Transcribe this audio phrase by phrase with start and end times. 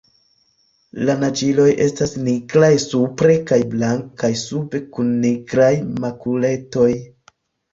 [1.09, 5.71] La naĝiloj estas nigraj supre kaj blankaj sube kun nigraj
[6.07, 6.91] makuletoj.